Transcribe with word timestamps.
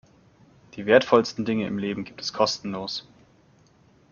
Die 0.73 0.87
wertvollsten 0.87 1.45
Dinge 1.45 1.67
im 1.67 1.77
Leben 1.77 2.05
gibt 2.05 2.21
es 2.21 2.33
kostenlos. 2.33 3.07